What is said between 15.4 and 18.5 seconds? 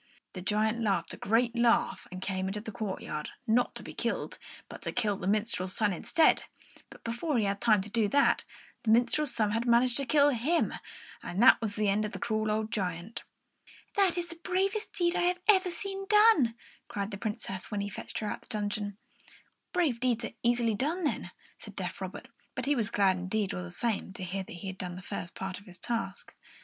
ever seen done!" cried the Princess, when he fetched her out of